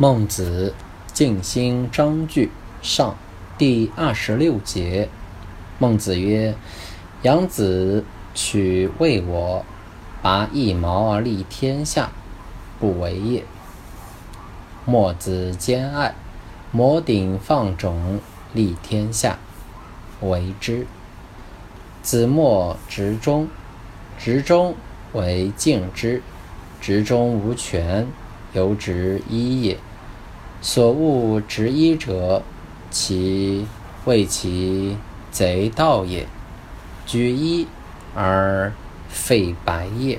[0.00, 0.74] 孟子
[1.12, 3.16] 尽心章句上
[3.58, 5.08] 第二十六节。
[5.80, 6.54] 孟子曰
[7.22, 9.64] ：“养子取为我，
[10.22, 12.12] 拔一毛而利天下，
[12.78, 13.42] 不为也。
[14.84, 16.14] 墨子兼爱，
[16.70, 18.20] 摩顶放踵，
[18.52, 19.36] 利天下，
[20.20, 20.86] 为之。
[22.02, 23.48] 子墨执中，
[24.16, 24.76] 执中
[25.12, 26.22] 为敬之，
[26.80, 28.06] 执中无权，
[28.52, 29.76] 由执一也。
[30.60, 32.42] 所恶执一者，
[32.90, 33.66] 其
[34.04, 34.96] 谓其
[35.30, 36.26] 贼道也。
[37.06, 37.66] 举一
[38.14, 38.72] 而
[39.08, 40.18] 废百也。”